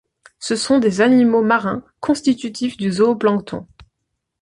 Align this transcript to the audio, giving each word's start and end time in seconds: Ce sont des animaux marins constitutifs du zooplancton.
Ce 0.39 0.55
sont 0.55 0.79
des 0.79 1.01
animaux 1.01 1.43
marins 1.43 1.83
constitutifs 1.99 2.75
du 2.75 2.91
zooplancton. 2.93 3.67